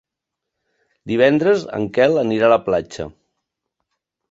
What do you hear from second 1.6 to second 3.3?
en Quel anirà a la platja.